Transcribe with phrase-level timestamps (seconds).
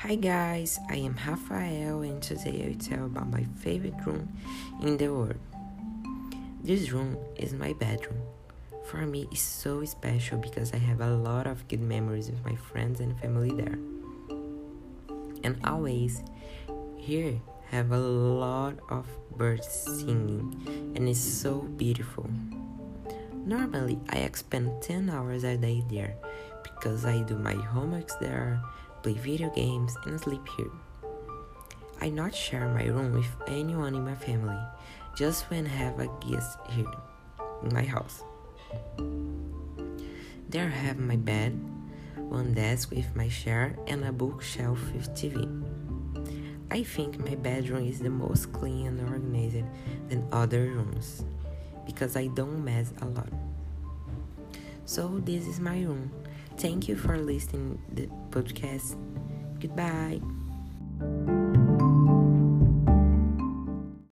[0.00, 4.28] Hi guys, I am Rafael and today I will tell about my favorite room
[4.82, 5.38] in the world.
[6.62, 8.20] This room is my bedroom.
[8.84, 12.54] For me, it's so special because I have a lot of good memories with my
[12.56, 13.78] friends and family there.
[15.42, 16.22] And always
[16.98, 17.40] here
[17.70, 22.28] have a lot of birds singing and it's so beautiful.
[23.32, 26.16] Normally, I spend 10 hours a day there
[26.62, 28.60] because I do my homeworks there,
[29.06, 30.72] play video games, and sleep here.
[32.00, 34.58] I not share my room with anyone in my family,
[35.16, 36.90] just when I have a guest here
[37.62, 38.24] in my house.
[40.48, 41.54] There I have my bed,
[42.16, 45.46] one desk with my chair, and a bookshelf with TV.
[46.72, 49.62] I think my bedroom is the most clean and organized
[50.08, 51.24] than other rooms
[51.86, 53.30] because I don't mess a lot.
[54.84, 56.10] So this is my room.
[56.58, 58.96] Thank you for listening the podcast.
[59.60, 60.20] Goodbye.